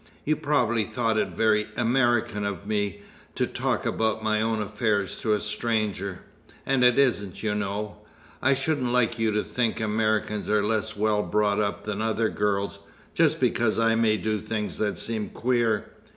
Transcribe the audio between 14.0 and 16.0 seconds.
do things that seem queer.